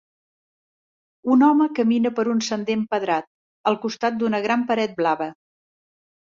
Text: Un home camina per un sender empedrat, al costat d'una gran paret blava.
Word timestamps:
Un 1.35 1.43
home 1.47 1.67
camina 1.79 2.11
per 2.19 2.25
un 2.35 2.41
sender 2.47 2.77
empedrat, 2.79 3.29
al 3.73 3.79
costat 3.85 4.19
d'una 4.23 4.41
gran 4.49 4.65
paret 4.73 4.99
blava. 5.03 5.31